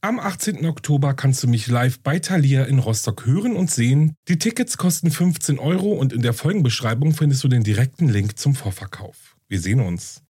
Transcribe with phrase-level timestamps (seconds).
[0.00, 0.64] Am 18.
[0.64, 4.14] Oktober kannst du mich live bei Thalia in Rostock hören und sehen.
[4.28, 8.54] Die Tickets kosten 15 Euro und in der Folgenbeschreibung findest du den direkten Link zum
[8.54, 9.36] Vorverkauf.
[9.48, 10.22] Wir sehen uns.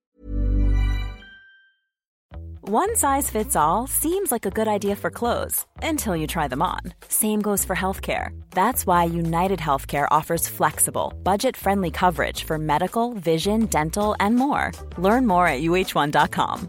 [2.63, 6.63] One size fits all seems like a good idea for clothes until you try them
[6.63, 6.95] on.
[7.09, 8.31] Same goes for healthcare.
[8.51, 14.71] That's why United Healthcare offers flexible, budget-friendly coverage for medical, vision, dental, and more.
[14.97, 16.69] Learn more at uh1.com.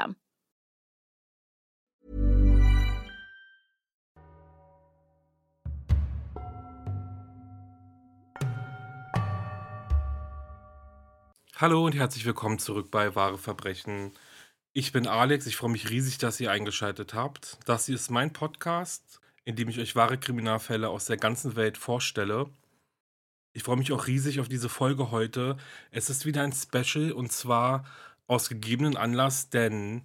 [11.61, 14.13] Hallo und herzlich willkommen zurück bei Wahre Verbrechen.
[14.73, 17.59] Ich bin Alex, ich freue mich riesig, dass ihr eingeschaltet habt.
[17.65, 21.77] Das hier ist mein Podcast, in dem ich euch wahre Kriminalfälle aus der ganzen Welt
[21.77, 22.49] vorstelle.
[23.53, 25.55] Ich freue mich auch riesig auf diese Folge heute.
[25.91, 27.85] Es ist wieder ein Special und zwar
[28.31, 30.03] aus gegebenen Anlass, denn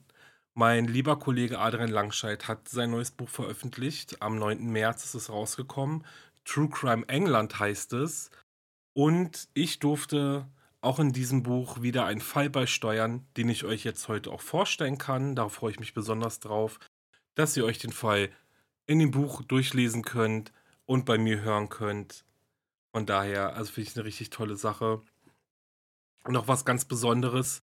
[0.52, 4.20] mein lieber Kollege Adrian Langscheid hat sein neues Buch veröffentlicht.
[4.20, 4.66] Am 9.
[4.66, 6.04] März ist es rausgekommen.
[6.44, 8.32] True Crime England heißt es.
[8.94, 10.48] Und ich durfte
[10.80, 14.98] auch in diesem Buch wieder einen Fall beisteuern, den ich euch jetzt heute auch vorstellen
[14.98, 15.36] kann.
[15.36, 16.80] Darauf freue ich mich besonders drauf,
[17.36, 18.30] dass ihr euch den Fall
[18.86, 20.52] in dem Buch durchlesen könnt
[20.84, 22.24] und bei mir hören könnt.
[22.90, 25.00] Von daher, also finde ich eine richtig tolle Sache.
[26.26, 27.62] Noch was ganz Besonderes.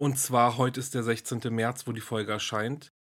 [0.00, 1.40] Und zwar heute ist der 16.
[1.52, 2.92] März, wo die Folge erscheint.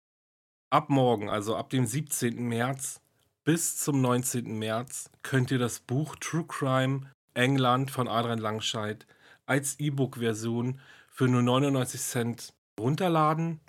[0.70, 2.48] Ab morgen, also ab dem 17.
[2.48, 3.00] März
[3.44, 4.58] bis zum 19.
[4.58, 9.06] März, könnt ihr das Buch True Crime England von Adrian Langscheid
[9.44, 13.60] als E-Book-Version für nur 99 Cent runterladen.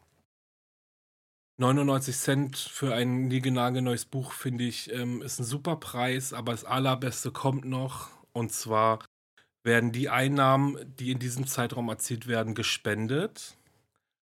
[1.59, 6.65] 99 Cent für ein niegelnagelneues Buch, finde ich, ähm, ist ein super Preis, aber das
[6.65, 8.09] Allerbeste kommt noch.
[8.31, 8.99] Und zwar
[9.67, 13.57] werden die Einnahmen, die in diesem Zeitraum erzielt werden, gespendet.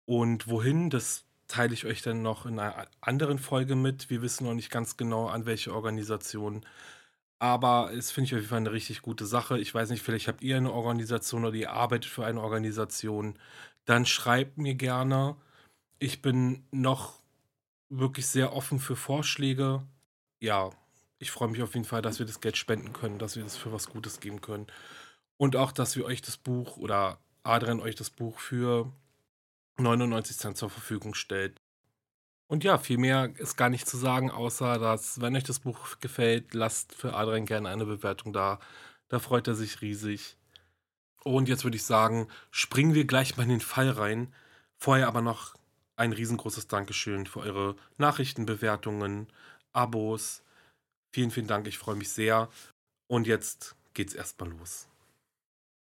[0.06, 4.10] Und wohin, das teile ich euch dann noch in einer anderen Folge mit.
[4.10, 6.66] Wir wissen noch nicht ganz genau, an welche Organisation.
[7.38, 9.60] Aber es finde ich auf jeden Fall eine richtig gute Sache.
[9.60, 13.38] Ich weiß nicht, vielleicht habt ihr eine Organisation oder ihr arbeitet für eine Organisation.
[13.86, 15.38] Dann schreibt mir gerne.
[16.00, 17.20] Ich bin noch
[17.90, 19.84] wirklich sehr offen für Vorschläge.
[20.40, 20.72] Ja,
[21.20, 23.58] ich freue mich auf jeden Fall, dass wir das Geld spenden können, dass wir das
[23.58, 24.68] für was Gutes geben können.
[25.40, 28.92] Und auch, dass wir euch das Buch oder Adrian euch das Buch für
[29.78, 31.62] 99 Cent zur Verfügung stellt.
[32.48, 36.00] Und ja, viel mehr ist gar nicht zu sagen, außer dass, wenn euch das Buch
[36.02, 38.60] gefällt, lasst für Adrian gerne eine Bewertung da.
[39.08, 40.36] Da freut er sich riesig.
[41.24, 44.34] Und jetzt würde ich sagen, springen wir gleich mal in den Fall rein.
[44.76, 45.56] Vorher aber noch
[45.96, 49.28] ein riesengroßes Dankeschön für eure Nachrichten, Bewertungen,
[49.72, 50.44] Abos.
[51.14, 52.50] Vielen, vielen Dank, ich freue mich sehr.
[53.08, 54.90] Und jetzt geht's erstmal los.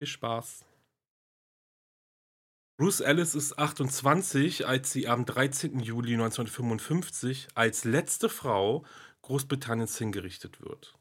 [0.05, 0.63] Viel Spaß.
[2.77, 5.79] Bruce Ellis ist 28, als sie am 13.
[5.79, 8.85] Juli 1955 als letzte Frau
[9.23, 10.93] Großbritanniens hingerichtet wird.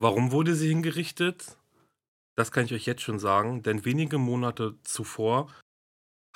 [0.00, 1.58] Warum wurde sie hingerichtet?
[2.36, 5.52] Das kann ich euch jetzt schon sagen, denn wenige Monate zuvor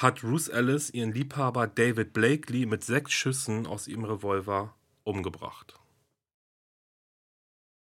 [0.01, 4.75] hat Bruce Ellis ihren Liebhaber David Blakely mit sechs Schüssen aus ihrem Revolver
[5.05, 5.79] umgebracht.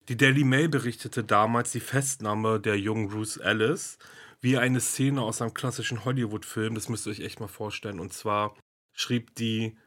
[0.10, 3.98] Die Daily Mail berichtete damals die Festnahme der jungen Bruce Ellis
[4.40, 6.76] wie eine Szene aus einem klassischen Hollywood-Film.
[6.76, 8.00] Das müsst ihr euch echt mal vorstellen.
[8.00, 8.56] Und zwar
[8.94, 9.78] schrieb die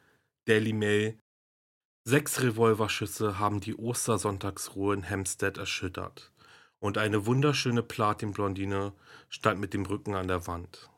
[0.47, 1.19] Daily Mail,
[2.05, 6.33] sechs Revolverschüsse haben die Ostersonntagsruhe in Hampstead erschüttert.
[6.81, 8.93] Und eine wunderschöne Platinblondine
[9.31, 10.91] stand mit dem Rücken an der Wand.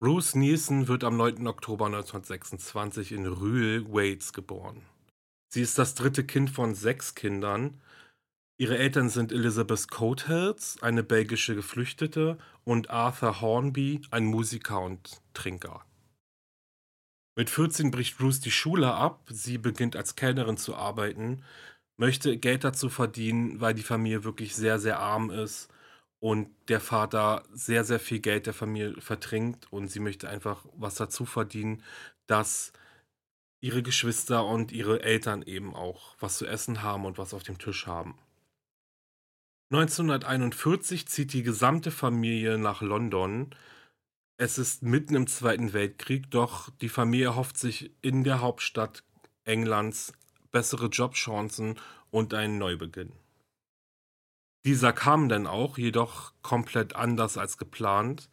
[0.00, 1.44] Bruce Nielsen wird am 9.
[1.48, 4.86] Oktober 1926 in Rühl, Wales geboren.
[5.48, 7.80] Sie ist das dritte Kind von sechs Kindern
[8.60, 15.84] Ihre Eltern sind Elizabeth Coathills, eine belgische Geflüchtete, und Arthur Hornby, ein Musiker und Trinker.
[17.36, 21.44] Mit 14 bricht Bruce die Schule ab, sie beginnt als Kellnerin zu arbeiten,
[21.96, 25.68] möchte Geld dazu verdienen, weil die Familie wirklich sehr, sehr arm ist
[26.18, 30.96] und der Vater sehr, sehr viel Geld der Familie vertrinkt und sie möchte einfach was
[30.96, 31.84] dazu verdienen,
[32.26, 32.72] dass
[33.60, 37.58] ihre Geschwister und ihre Eltern eben auch was zu essen haben und was auf dem
[37.58, 38.18] Tisch haben.
[39.70, 43.54] 1941 zieht die gesamte Familie nach London.
[44.38, 49.04] Es ist mitten im Zweiten Weltkrieg, doch die Familie hofft sich in der Hauptstadt
[49.44, 50.12] Englands
[50.50, 51.78] bessere Jobchancen
[52.10, 53.12] und einen Neubeginn.
[54.64, 58.28] Dieser kam dann auch, jedoch komplett anders als geplant,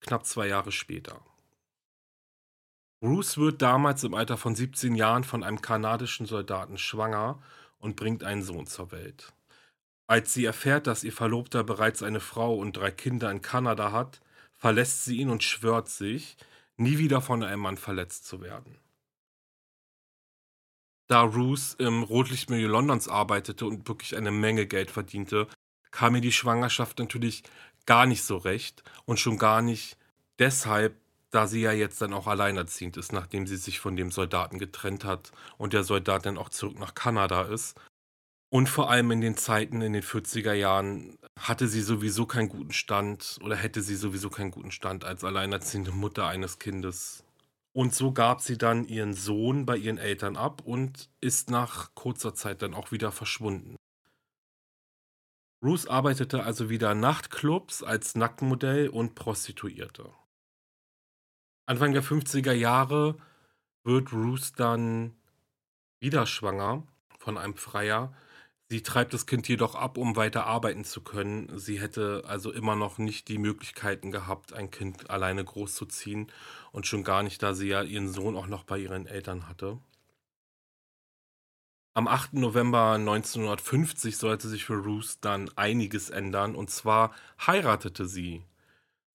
[0.00, 1.20] knapp zwei Jahre später.
[3.00, 7.40] Bruce wird damals im Alter von 17 Jahren von einem kanadischen Soldaten schwanger
[7.78, 9.32] und bringt einen Sohn zur Welt.
[10.08, 14.20] Als sie erfährt, dass ihr Verlobter bereits eine Frau und drei Kinder in Kanada hat,
[14.54, 16.36] verlässt sie ihn und schwört sich,
[16.76, 18.78] nie wieder von einem Mann verletzt zu werden.
[21.06, 25.46] Da Ruth im Rotlichtmilieu Londons arbeitete und wirklich eine Menge Geld verdiente,
[25.90, 27.44] kam mir die Schwangerschaft natürlich
[27.86, 29.96] gar nicht so recht und schon gar nicht
[30.38, 30.96] deshalb,
[31.30, 35.04] da sie ja jetzt dann auch alleinerziehend ist, nachdem sie sich von dem Soldaten getrennt
[35.04, 37.78] hat und der Soldat dann auch zurück nach Kanada ist.
[38.50, 42.72] Und vor allem in den Zeiten in den 40er Jahren hatte sie sowieso keinen guten
[42.72, 47.24] Stand oder hätte sie sowieso keinen guten Stand als alleinerziehende Mutter eines Kindes.
[47.74, 52.34] Und so gab sie dann ihren Sohn bei ihren Eltern ab und ist nach kurzer
[52.34, 53.76] Zeit dann auch wieder verschwunden.
[55.62, 60.10] Ruth arbeitete also wieder Nachtclubs als Nacktmodell und Prostituierte.
[61.68, 63.16] Anfang der 50er Jahre
[63.84, 65.14] wird Ruth dann
[66.00, 66.82] wieder schwanger
[67.18, 68.14] von einem Freier
[68.70, 71.58] Sie treibt das Kind jedoch ab, um weiter arbeiten zu können.
[71.58, 76.30] Sie hätte also immer noch nicht die Möglichkeiten gehabt, ein Kind alleine großzuziehen
[76.70, 79.78] und schon gar nicht, da sie ja ihren Sohn auch noch bei ihren Eltern hatte.
[81.94, 82.34] Am 8.
[82.34, 87.14] November 1950 sollte sich für Ruth dann einiges ändern und zwar
[87.46, 88.44] heiratete sie.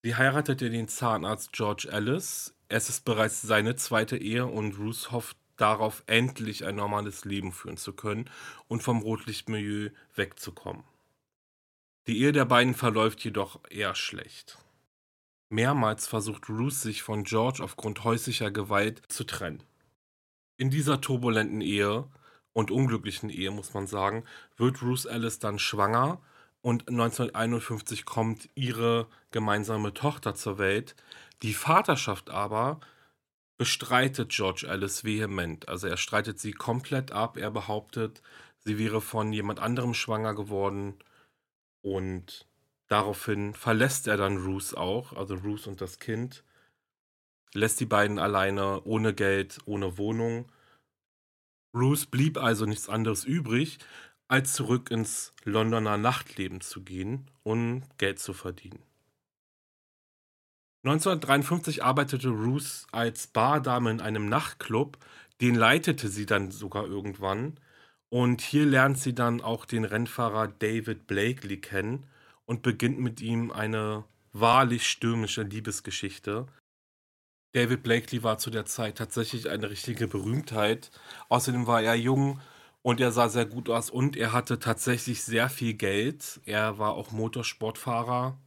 [0.06, 2.54] Sie heiratete den Zahnarzt George Ellis.
[2.68, 7.78] Es ist bereits seine zweite Ehe und Ruth hofft darauf, endlich ein normales Leben führen
[7.78, 8.30] zu können
[8.68, 10.84] und vom Rotlichtmilieu wegzukommen.
[12.08, 14.58] Die Ehe der beiden verläuft jedoch eher schlecht.
[15.48, 19.64] Mehrmals versucht Ruth sich von George aufgrund häuslicher Gewalt zu trennen.
[20.58, 22.10] In dieser turbulenten Ehe
[22.52, 24.26] und unglücklichen Ehe, muss man sagen,
[24.58, 26.20] wird Ruth Alice dann schwanger
[26.64, 30.96] und 1951 kommt ihre gemeinsame Tochter zur Welt.
[31.42, 32.80] Die Vaterschaft aber
[33.58, 35.68] bestreitet George Alice vehement.
[35.68, 37.36] Also er streitet sie komplett ab.
[37.36, 38.22] Er behauptet,
[38.60, 40.96] sie wäre von jemand anderem schwanger geworden.
[41.82, 42.48] Und
[42.88, 46.46] daraufhin verlässt er dann Ruth auch, also Ruth und das Kind,
[47.54, 50.50] lässt die beiden alleine, ohne Geld, ohne Wohnung.
[51.76, 53.80] Ruth blieb also nichts anderes übrig,
[54.28, 58.82] als zurück ins Londoner Nachtleben zu gehen und Geld zu verdienen.
[60.86, 64.98] 1953 arbeitete Ruth als Bardame in einem Nachtclub.
[65.40, 67.58] Den leitete sie dann sogar irgendwann.
[68.10, 72.06] Und hier lernt sie dann auch den Rennfahrer David Blakely kennen
[72.46, 74.04] und beginnt mit ihm eine
[74.34, 76.48] wahrlich stürmische Liebesgeschichte.
[77.54, 80.92] David Blakely war zu der Zeit tatsächlich eine richtige Berühmtheit.
[81.30, 82.42] Außerdem war er jung
[82.84, 86.42] und er sah sehr gut aus und er hatte tatsächlich sehr viel Geld.
[86.46, 88.38] Er war auch Motorsportfahrer,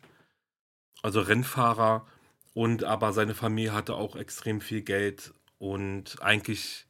[1.02, 2.06] also Rennfahrer
[2.54, 6.86] und aber seine Familie hatte auch extrem viel Geld und eigentlich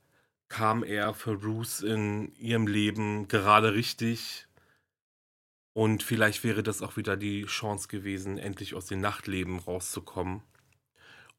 [0.48, 4.46] kam er für Ruth in ihrem Leben gerade richtig.
[5.72, 10.42] Und vielleicht wäre das auch wieder die Chance gewesen, endlich aus dem Nachtleben rauszukommen.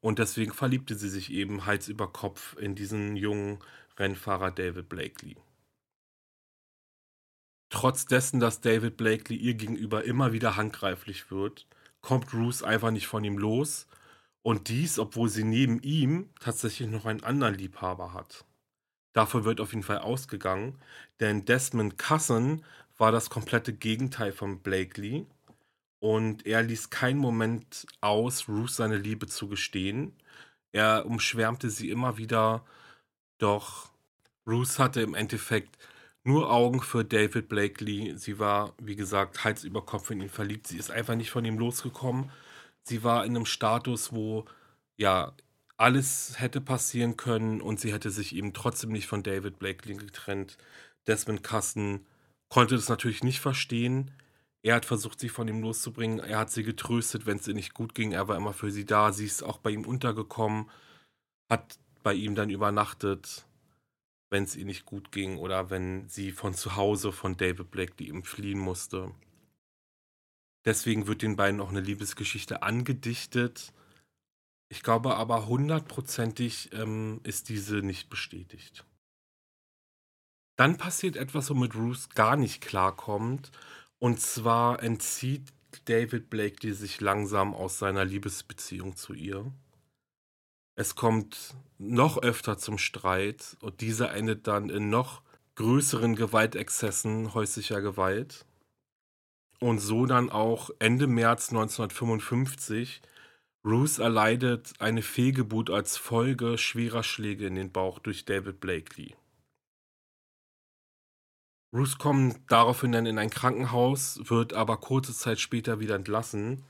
[0.00, 3.58] Und deswegen verliebte sie sich eben Hals über Kopf in diesen jungen
[3.98, 5.36] Rennfahrer David Blakely.
[7.70, 11.66] Trotz dessen, dass David Blakely ihr gegenüber immer wieder handgreiflich wird,
[12.00, 13.86] kommt Ruth einfach nicht von ihm los
[14.42, 18.44] und dies, obwohl sie neben ihm tatsächlich noch einen anderen Liebhaber hat.
[19.12, 20.78] Davon wird auf jeden Fall ausgegangen,
[21.20, 22.64] denn Desmond Cousin
[22.96, 25.26] war das komplette Gegenteil von Blakely
[26.00, 30.14] und er ließ keinen Moment aus, Ruth seine Liebe zu gestehen.
[30.72, 32.64] Er umschwärmte sie immer wieder,
[33.38, 33.90] doch
[34.46, 35.76] Ruth hatte im Endeffekt
[36.28, 38.14] nur Augen für David Blakely.
[38.16, 40.68] Sie war, wie gesagt, Hals über Kopf in ihn verliebt.
[40.68, 42.30] Sie ist einfach nicht von ihm losgekommen
[42.88, 44.46] sie war in einem Status, wo
[44.96, 45.32] ja
[45.76, 50.58] alles hätte passieren können und sie hätte sich eben trotzdem nicht von David Blakely getrennt.
[51.06, 52.06] Desmond Kassen
[52.48, 54.10] konnte das natürlich nicht verstehen.
[54.62, 56.18] Er hat versucht, sie von ihm loszubringen.
[56.18, 58.10] Er hat sie getröstet, wenn es ihr nicht gut ging.
[58.12, 59.12] Er war immer für sie da.
[59.12, 60.68] Sie ist auch bei ihm untergekommen,
[61.48, 63.46] hat bei ihm dann übernachtet,
[64.30, 68.08] wenn es ihr nicht gut ging oder wenn sie von zu Hause von David Blakely
[68.08, 69.12] eben fliehen musste.
[70.64, 73.72] Deswegen wird den beiden auch eine Liebesgeschichte angedichtet.
[74.70, 78.84] Ich glaube aber hundertprozentig ähm, ist diese nicht bestätigt.
[80.56, 83.50] Dann passiert etwas, womit Ruth gar nicht klarkommt.
[83.98, 85.52] Und zwar entzieht
[85.84, 89.50] David Blakely sich langsam aus seiner Liebesbeziehung zu ihr.
[90.78, 95.22] Es kommt noch öfter zum Streit und dieser endet dann in noch
[95.56, 98.46] größeren Gewaltexzessen häuslicher Gewalt.
[99.58, 103.02] Und so dann auch Ende März 1955.
[103.64, 109.16] Ruth erleidet eine Fehlgeburt als Folge schwerer Schläge in den Bauch durch David Blakely.
[111.74, 116.64] Ruth kommt daraufhin dann in ein Krankenhaus, wird aber kurze Zeit später wieder entlassen.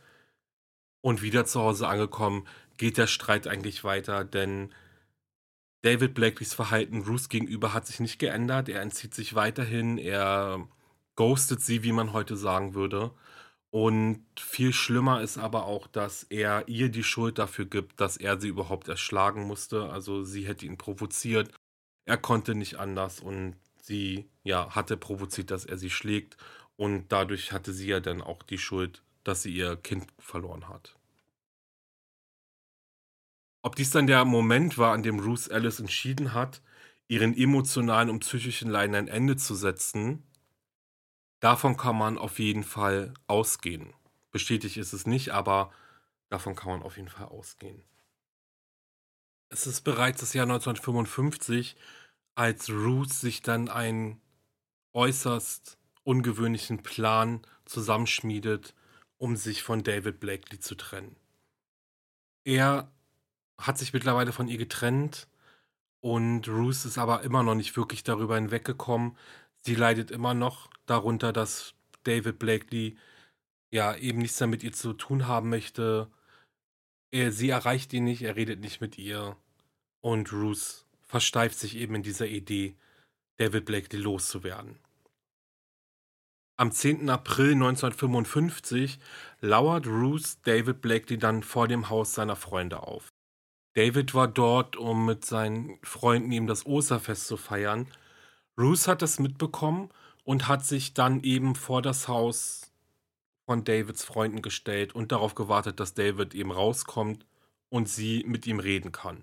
[1.09, 2.47] Und wieder zu Hause angekommen,
[2.77, 4.75] geht der Streit eigentlich weiter, denn
[5.81, 8.69] David Blakeleys Verhalten Ruth gegenüber hat sich nicht geändert.
[8.69, 10.69] Er entzieht sich weiterhin, er
[11.17, 13.13] ghostet sie, wie man heute sagen würde.
[13.71, 18.39] Und viel schlimmer ist aber auch, dass er ihr die Schuld dafür gibt, dass er
[18.39, 19.89] sie überhaupt erschlagen musste.
[19.89, 21.51] Also sie hätte ihn provoziert.
[22.05, 26.37] Er konnte nicht anders und sie ja hatte provoziert, dass er sie schlägt.
[26.77, 30.98] Und dadurch hatte sie ja dann auch die Schuld, dass sie ihr Kind verloren hat.
[33.63, 36.63] Ob dies dann der Moment war, an dem Ruth Ellis entschieden hat,
[37.09, 40.23] ihren emotionalen und psychischen Leiden ein Ende zu setzen,
[41.41, 43.95] davon kann man auf jeden Fall ausgehen.
[44.31, 45.73] Bestätigt ist es nicht, aber
[46.29, 47.83] davon kann man auf jeden Fall ausgehen.
[49.51, 51.77] Es ist bereits das Jahr 1955,
[52.35, 54.21] als Ruth sich dann einen
[54.93, 58.75] äußerst ungewöhnlichen Plan zusammenschmiedet,
[59.17, 61.17] um sich von David Blakely zu trennen.
[62.45, 62.93] Er
[63.59, 65.29] hat sich mittlerweile von ihr getrennt
[66.01, 69.17] und Ruth ist aber immer noch nicht wirklich darüber hinweggekommen.
[69.63, 71.75] Sie leidet immer noch darunter, dass
[72.05, 72.97] David Blakely
[73.71, 76.09] ja eben nichts mehr mit ihr zu tun haben möchte.
[77.11, 79.37] Er, sie erreicht ihn nicht, er redet nicht mit ihr
[80.01, 82.77] und Ruth versteift sich eben in dieser Idee,
[83.39, 84.79] David Blakely loszuwerden.
[86.57, 87.09] Am 10.
[87.09, 88.99] April 1955
[89.41, 93.09] lauert Ruth David Blakely dann vor dem Haus seiner Freunde auf.
[93.79, 97.87] David war dort, um mit seinen Freunden ihm das Osterfest zu feiern.
[98.59, 99.91] Ruth hat das mitbekommen
[100.25, 102.73] und hat sich dann eben vor das Haus
[103.47, 107.25] von Davids Freunden gestellt und darauf gewartet, dass David eben rauskommt
[107.69, 109.23] und sie mit ihm reden kann.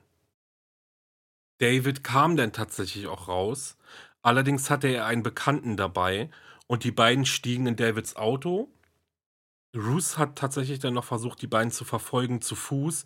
[1.57, 3.75] David kam dann tatsächlich auch raus,
[4.21, 6.29] allerdings hatte er einen Bekannten dabei
[6.67, 8.69] und die beiden stiegen in Davids Auto.
[9.75, 13.03] Ruth hat tatsächlich dann noch versucht, die beiden zu verfolgen zu Fuß,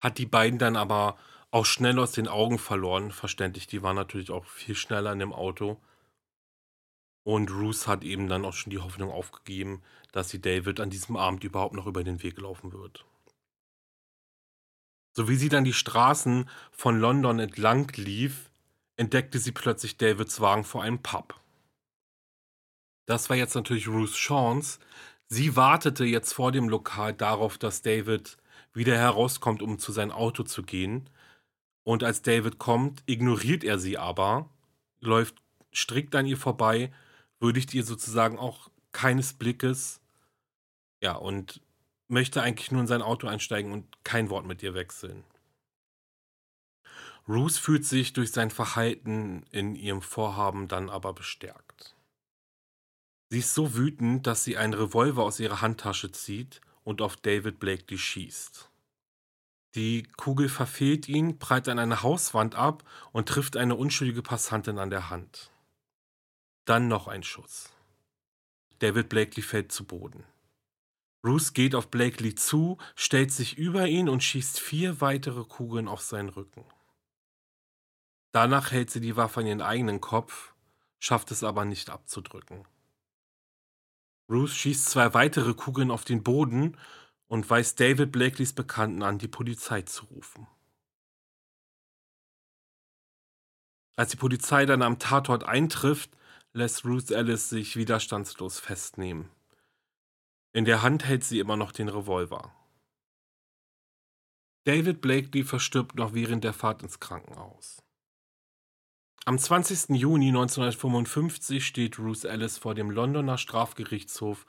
[0.00, 1.18] hat die beiden dann aber
[1.50, 3.10] auch schnell aus den Augen verloren.
[3.10, 5.80] Verständlich, die waren natürlich auch viel schneller in dem Auto.
[7.24, 11.16] Und Ruth hat eben dann auch schon die Hoffnung aufgegeben, dass sie David an diesem
[11.16, 13.04] Abend überhaupt noch über den Weg laufen wird.
[15.14, 18.50] So wie sie dann die Straßen von London entlang lief,
[18.96, 21.38] entdeckte sie plötzlich Davids Wagen vor einem Pub.
[23.06, 24.78] Das war jetzt natürlich Ruths Chance.
[25.26, 28.36] Sie wartete jetzt vor dem Lokal darauf, dass David
[28.78, 31.10] wieder herauskommt, um zu seinem Auto zu gehen.
[31.84, 34.48] Und als David kommt, ignoriert er sie aber,
[35.00, 35.36] läuft
[35.74, 36.92] strikt an ihr vorbei,
[37.40, 40.00] würdigt ihr sozusagen auch keines Blickes.
[41.02, 41.60] Ja, und
[42.08, 45.24] möchte eigentlich nur in sein Auto einsteigen und kein Wort mit ihr wechseln.
[47.28, 51.94] Ruth fühlt sich durch sein Verhalten in ihrem Vorhaben dann aber bestärkt.
[53.30, 57.60] Sie ist so wütend, dass sie einen Revolver aus ihrer Handtasche zieht und auf David
[57.60, 58.67] Blakely schießt.
[59.74, 64.90] Die Kugel verfehlt ihn, prallt an eine Hauswand ab und trifft eine unschuldige Passantin an
[64.90, 65.50] der Hand.
[66.64, 67.70] Dann noch ein Schuss.
[68.78, 70.24] David Blakely fällt zu Boden.
[71.22, 76.00] Bruce geht auf Blakely zu, stellt sich über ihn und schießt vier weitere Kugeln auf
[76.00, 76.64] seinen Rücken.
[78.32, 80.54] Danach hält sie die Waffe an ihren eigenen Kopf,
[80.98, 82.66] schafft es aber nicht abzudrücken.
[84.30, 86.76] Ruth schießt zwei weitere Kugeln auf den Boden
[87.28, 90.46] und weist David Blakeleys Bekannten an, die Polizei zu rufen.
[93.96, 96.16] Als die Polizei dann am Tatort eintrifft,
[96.52, 99.30] lässt Ruth Ellis sich widerstandslos festnehmen.
[100.52, 102.54] In der Hand hält sie immer noch den Revolver.
[104.64, 107.82] David Blakely verstirbt noch während der Fahrt ins Krankenhaus.
[109.24, 109.90] Am 20.
[109.90, 114.46] Juni 1955 steht Ruth Ellis vor dem Londoner Strafgerichtshof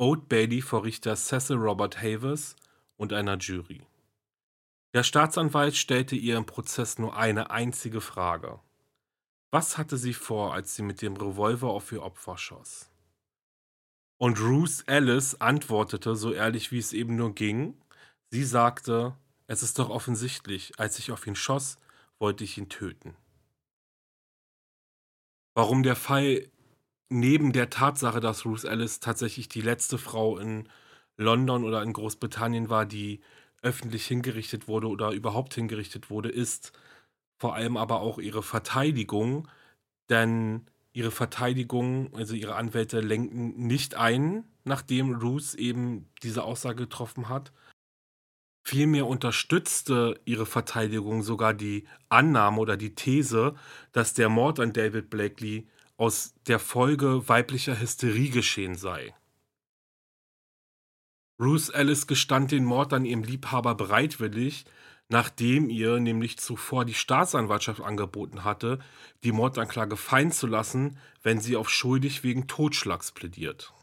[0.00, 2.56] Old Bailey vor Richter Cecil Robert Havers
[2.96, 3.82] und einer Jury.
[4.94, 8.60] Der Staatsanwalt stellte ihr im Prozess nur eine einzige Frage.
[9.50, 12.88] Was hatte sie vor, als sie mit dem Revolver auf ihr Opfer schoss?
[14.16, 17.76] Und Ruth Alice antwortete, so ehrlich wie es eben nur ging.
[18.30, 19.14] Sie sagte,
[19.48, 21.76] es ist doch offensichtlich, als ich auf ihn schoss,
[22.18, 23.18] wollte ich ihn töten.
[25.52, 26.50] Warum der Fall
[27.10, 30.68] neben der Tatsache, dass Ruth Alice tatsächlich die letzte Frau in
[31.16, 33.20] London oder in Großbritannien war, die
[33.62, 36.72] öffentlich hingerichtet wurde oder überhaupt hingerichtet wurde, ist
[37.38, 39.48] vor allem aber auch ihre Verteidigung,
[40.08, 47.28] denn ihre Verteidigung, also ihre Anwälte lenken nicht ein, nachdem Ruth eben diese Aussage getroffen
[47.28, 47.52] hat.
[48.62, 53.54] Vielmehr unterstützte ihre Verteidigung sogar die Annahme oder die These,
[53.92, 55.66] dass der Mord an David Blakely
[56.00, 59.14] aus der Folge weiblicher Hysterie geschehen sei.
[61.38, 64.64] Ruth Alice gestand den Mord an ihrem Liebhaber bereitwillig,
[65.10, 68.78] nachdem ihr nämlich zuvor die Staatsanwaltschaft angeboten hatte,
[69.24, 73.74] die Mordanklage fallen zu lassen, wenn sie auf schuldig wegen Totschlags plädiert.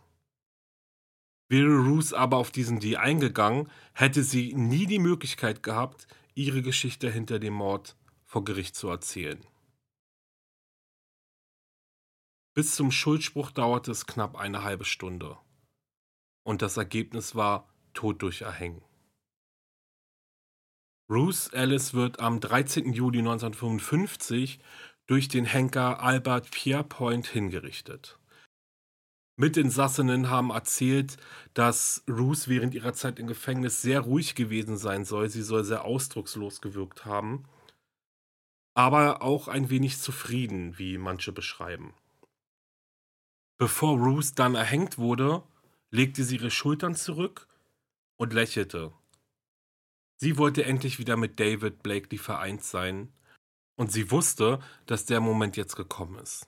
[1.50, 7.12] Wäre Ruth aber auf diesen Deal eingegangen, hätte sie nie die Möglichkeit gehabt, ihre Geschichte
[7.12, 7.96] hinter dem Mord
[8.26, 9.40] vor Gericht zu erzählen.
[12.58, 15.38] Bis zum Schuldspruch dauerte es knapp eine halbe Stunde.
[16.44, 18.82] Und das Ergebnis war Tod durch Erhängen.
[21.08, 22.94] Ruth Alice wird am 13.
[22.94, 24.58] Juli 1955
[25.06, 28.18] durch den Henker Albert Pierpoint hingerichtet.
[29.36, 31.18] Mitinsassinnen haben erzählt,
[31.54, 35.30] dass Ruth während ihrer Zeit im Gefängnis sehr ruhig gewesen sein soll.
[35.30, 37.44] Sie soll sehr ausdruckslos gewirkt haben,
[38.74, 41.94] aber auch ein wenig zufrieden, wie manche beschreiben.
[43.58, 45.44] Bevor Ruth dann erhängt wurde,
[45.90, 47.48] legte sie ihre Schultern zurück
[48.16, 48.94] und lächelte.
[50.18, 53.12] Sie wollte endlich wieder mit David Blakely vereint sein,
[53.76, 56.48] und sie wusste, dass der Moment jetzt gekommen ist.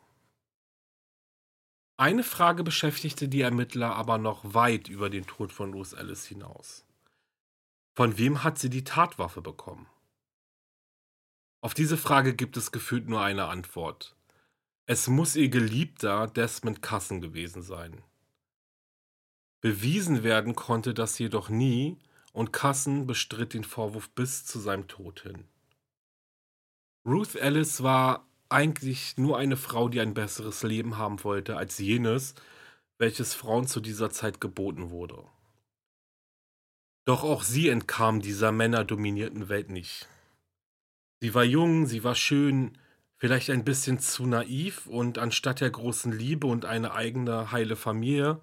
[1.98, 6.86] Eine Frage beschäftigte die Ermittler aber noch weit über den Tod von Ruth Alice hinaus.
[7.96, 9.88] Von wem hat sie die Tatwaffe bekommen?
[11.62, 14.16] Auf diese Frage gibt es gefühlt nur eine Antwort.
[14.92, 18.02] Es muss ihr Geliebter Desmond Cassen gewesen sein.
[19.62, 22.00] Bewiesen werden konnte das jedoch nie
[22.34, 25.48] und Cassen bestritt den Vorwurf bis zu seinem Tod hin.
[27.06, 32.34] Ruth Ellis war eigentlich nur eine Frau, die ein besseres Leben haben wollte als jenes,
[32.98, 35.24] welches Frauen zu dieser Zeit geboten wurde.
[37.06, 40.08] Doch auch sie entkam dieser männerdominierten Welt nicht.
[41.22, 42.76] Sie war jung, sie war schön,
[43.20, 48.40] vielleicht ein bisschen zu naiv und anstatt der großen Liebe und eine eigene heile Familie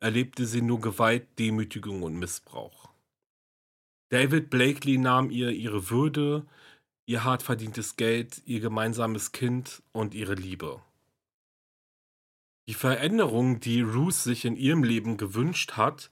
[0.00, 2.90] erlebte sie nur Gewalt, Demütigung und Missbrauch.
[4.10, 6.46] David Blakely nahm ihr ihre Würde,
[7.06, 10.82] ihr hart verdientes Geld, ihr gemeinsames Kind und ihre Liebe.
[12.68, 16.10] Die Veränderung, die Ruth sich in ihrem Leben gewünscht hat,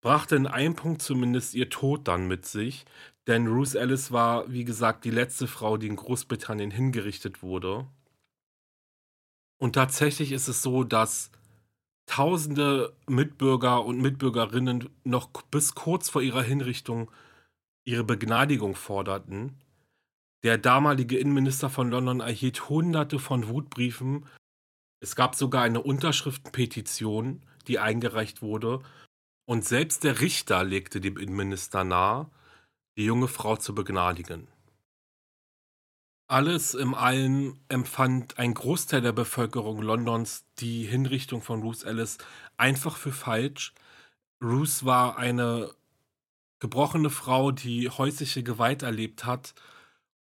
[0.00, 2.84] brachte in einem Punkt zumindest ihr Tod dann mit sich,
[3.26, 7.86] denn Ruth Ellis war, wie gesagt, die letzte Frau, die in Großbritannien hingerichtet wurde.
[9.60, 11.30] Und tatsächlich ist es so, dass
[12.06, 17.10] tausende Mitbürger und Mitbürgerinnen noch bis kurz vor ihrer Hinrichtung
[17.84, 19.56] ihre Begnadigung forderten.
[20.42, 24.26] Der damalige Innenminister von London erhielt hunderte von Wutbriefen.
[25.00, 28.80] Es gab sogar eine Unterschriftenpetition, die eingereicht wurde.
[29.50, 32.30] Und selbst der Richter legte dem Innenminister nahe,
[32.96, 34.46] die junge Frau zu begnadigen.
[36.28, 42.18] Alles im Allen empfand ein Großteil der Bevölkerung Londons die Hinrichtung von Ruth Ellis
[42.58, 43.74] einfach für falsch.
[44.40, 45.74] Ruth war eine
[46.60, 49.54] gebrochene Frau, die häusliche Gewalt erlebt hat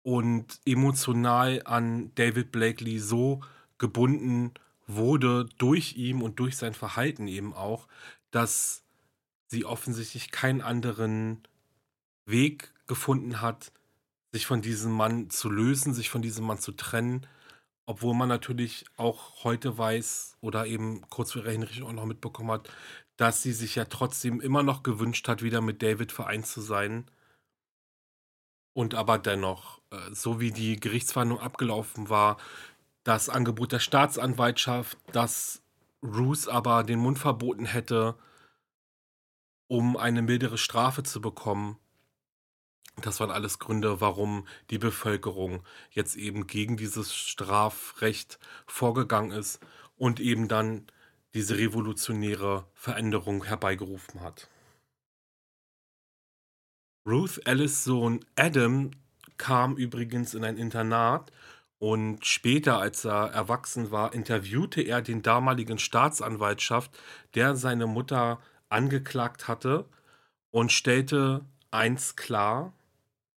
[0.02, 3.40] und emotional an David Blakely so
[3.78, 4.52] gebunden
[4.88, 7.86] wurde durch ihn und durch sein Verhalten eben auch,
[8.32, 8.81] dass
[9.52, 11.42] sie offensichtlich keinen anderen
[12.24, 13.70] Weg gefunden hat,
[14.32, 17.26] sich von diesem Mann zu lösen, sich von diesem Mann zu trennen,
[17.84, 22.50] obwohl man natürlich auch heute weiß oder eben kurz vor ihrer Hinrichtung auch noch mitbekommen
[22.50, 22.70] hat,
[23.16, 27.04] dass sie sich ja trotzdem immer noch gewünscht hat, wieder mit David vereint zu sein.
[28.72, 32.38] Und aber dennoch, äh, so wie die Gerichtsverhandlung abgelaufen war,
[33.04, 35.62] das Angebot der Staatsanwaltschaft, dass
[36.02, 38.16] Ruth aber den Mund verboten hätte,
[39.72, 41.78] um eine mildere Strafe zu bekommen.
[43.00, 49.60] Das waren alles Gründe, warum die Bevölkerung jetzt eben gegen dieses Strafrecht vorgegangen ist
[49.96, 50.86] und eben dann
[51.32, 54.50] diese revolutionäre Veränderung herbeigerufen hat.
[57.06, 58.90] Ruth Ellis Sohn Adam
[59.38, 61.32] kam übrigens in ein Internat
[61.78, 66.90] Und später, als er erwachsen war, interviewte er den damaligen Staatsanwaltschaft,
[67.34, 68.38] der seine Mutter
[68.72, 69.84] angeklagt hatte
[70.50, 72.72] und stellte eins klar,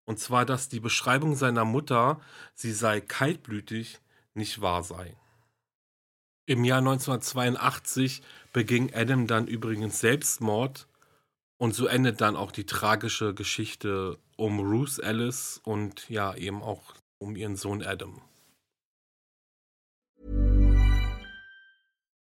[0.06, 2.20] und zwar, dass die Beschreibung seiner Mutter,
[2.54, 4.00] sie sei kaltblütig,
[4.34, 5.16] nicht wahr sei.
[6.46, 10.86] Im Jahr 1982 beging Adam dann übrigens Selbstmord
[11.56, 16.82] und so endet dann auch die tragische Geschichte um Ruth Alice und ja eben auch
[17.18, 18.20] um ihren Sohn Adam.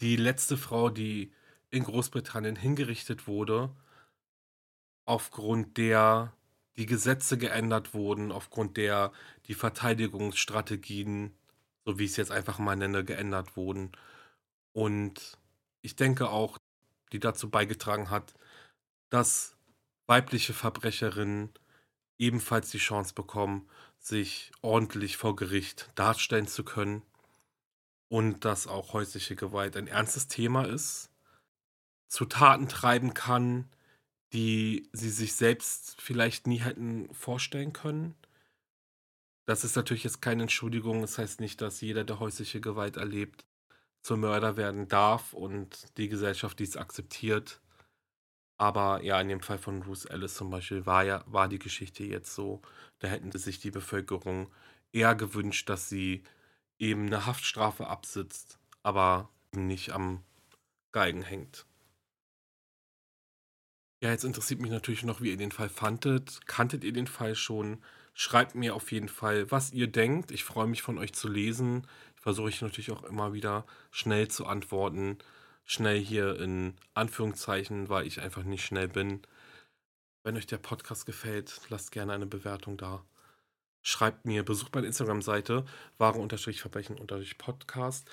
[0.00, 1.32] Die letzte Frau, die
[1.70, 3.74] in Großbritannien hingerichtet wurde,
[5.04, 6.32] aufgrund der
[6.76, 9.12] die Gesetze geändert wurden, aufgrund der
[9.46, 11.34] die Verteidigungsstrategien,
[11.84, 13.92] so wie ich es jetzt einfach mal nenne, geändert wurden.
[14.72, 15.38] Und
[15.80, 16.58] ich denke auch,
[17.12, 18.34] die dazu beigetragen hat,
[19.10, 19.56] dass
[20.06, 21.50] weibliche Verbrecherinnen
[22.18, 27.02] ebenfalls die Chance bekommen, sich ordentlich vor Gericht darstellen zu können
[28.08, 31.10] und dass auch häusliche Gewalt ein ernstes Thema ist,
[32.08, 33.68] zu Taten treiben kann,
[34.32, 38.14] die sie sich selbst vielleicht nie hätten vorstellen können.
[39.46, 41.00] Das ist natürlich jetzt keine Entschuldigung.
[41.00, 43.44] Das heißt nicht, dass jeder, der häusliche Gewalt erlebt,
[44.02, 47.60] zum Mörder werden darf und die Gesellschaft dies akzeptiert.
[48.58, 52.04] Aber ja, in dem Fall von Bruce Ellis zum Beispiel war ja, war die Geschichte
[52.04, 52.62] jetzt so.
[53.00, 54.50] Da hätten sich die Bevölkerung
[54.92, 56.22] eher gewünscht, dass sie
[56.78, 60.22] eben eine Haftstrafe absitzt, aber nicht am
[60.92, 61.66] Geigen hängt.
[64.02, 66.40] Ja, jetzt interessiert mich natürlich noch, wie ihr den Fall fandet.
[66.46, 67.82] Kanntet ihr den Fall schon?
[68.12, 70.30] Schreibt mir auf jeden Fall, was ihr denkt.
[70.30, 71.86] Ich freue mich von euch zu lesen.
[72.14, 75.18] Ich versuche ich natürlich auch immer wieder schnell zu antworten.
[75.64, 79.22] Schnell hier in Anführungszeichen, weil ich einfach nicht schnell bin.
[80.22, 83.04] Wenn euch der Podcast gefällt, lasst gerne eine Bewertung da
[83.86, 85.64] schreibt mir, besucht meine Instagram-Seite,
[85.98, 88.10] wahre-verbrechen-podcast.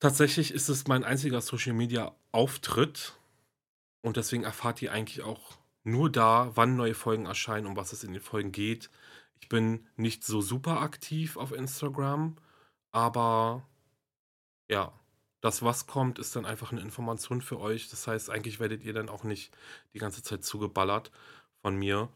[0.00, 3.12] Tatsächlich ist es mein einziger Social-Media-Auftritt
[4.00, 8.02] und deswegen erfahrt ihr eigentlich auch nur da, wann neue Folgen erscheinen, um was es
[8.02, 8.88] in den Folgen geht.
[9.40, 12.38] Ich bin nicht so super aktiv auf Instagram,
[12.92, 13.68] aber
[14.70, 14.98] ja,
[15.42, 17.90] das, was kommt, ist dann einfach eine Information für euch.
[17.90, 19.54] Das heißt, eigentlich werdet ihr dann auch nicht
[19.92, 21.10] die ganze Zeit zugeballert
[21.60, 22.08] von mir.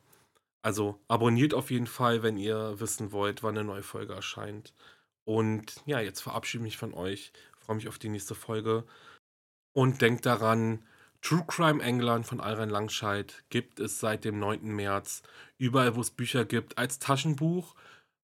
[0.66, 4.74] Also abonniert auf jeden Fall, wenn ihr wissen wollt, wann eine neue Folge erscheint.
[5.22, 7.32] Und ja, jetzt verabschiede ich mich von euch.
[7.56, 8.82] Freue mich auf die nächste Folge.
[9.72, 10.84] Und denkt daran,
[11.22, 14.74] True Crime England von Alrein Langscheid gibt es seit dem 9.
[14.74, 15.22] März
[15.56, 17.76] überall, wo es Bücher gibt, als Taschenbuch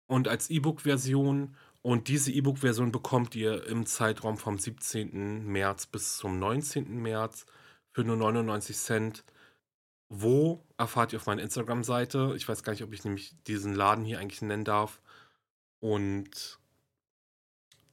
[0.06, 1.56] und als E-Book-Version.
[1.82, 5.48] Und diese E-Book-Version bekommt ihr im Zeitraum vom 17.
[5.48, 7.02] März bis zum 19.
[7.02, 7.48] März
[7.92, 9.24] für nur 99 Cent.
[10.10, 12.34] Wo erfahrt ihr auf meiner Instagram-Seite?
[12.36, 15.02] Ich weiß gar nicht, ob ich nämlich diesen Laden hier eigentlich nennen darf.
[15.80, 16.60] Und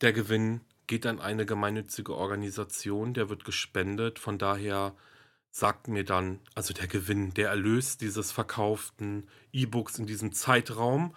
[0.01, 4.19] der Gewinn geht an eine gemeinnützige Organisation, der wird gespendet.
[4.19, 4.97] Von daher
[5.51, 11.15] sagt mir dann, also der Gewinn, der Erlös dieses verkauften E-Books in diesem Zeitraum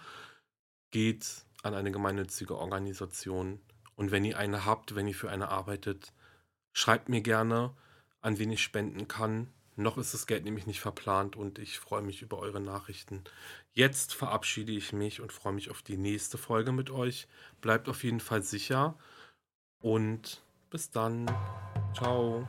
[0.90, 3.60] geht an eine gemeinnützige Organisation.
[3.96, 6.12] Und wenn ihr eine habt, wenn ihr für eine arbeitet,
[6.72, 7.74] schreibt mir gerne,
[8.20, 9.52] an wen ich spenden kann.
[9.76, 13.24] Noch ist das Geld nämlich nicht verplant und ich freue mich über eure Nachrichten.
[13.72, 17.28] Jetzt verabschiede ich mich und freue mich auf die nächste Folge mit euch.
[17.60, 18.98] Bleibt auf jeden Fall sicher
[19.80, 21.26] und bis dann.
[21.94, 22.46] Ciao.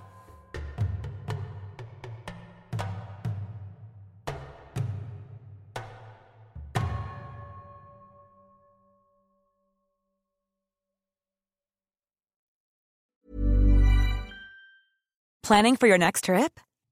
[15.44, 16.62] Planning for your next trip?